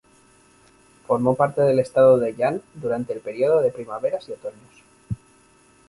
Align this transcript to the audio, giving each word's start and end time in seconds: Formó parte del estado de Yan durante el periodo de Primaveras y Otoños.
Formó 1.05 1.35
parte 1.35 1.61
del 1.61 1.77
estado 1.77 2.17
de 2.17 2.33
Yan 2.35 2.63
durante 2.73 3.13
el 3.13 3.19
periodo 3.19 3.61
de 3.61 3.69
Primaveras 3.69 4.27
y 4.27 4.31
Otoños. 4.31 4.81